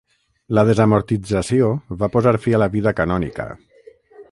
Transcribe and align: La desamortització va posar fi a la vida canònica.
La 0.57 0.61
desamortització 0.69 1.69
va 2.01 2.11
posar 2.17 2.35
fi 2.47 2.57
a 2.57 2.63
la 2.65 2.71
vida 2.79 2.97
canònica. 3.03 3.49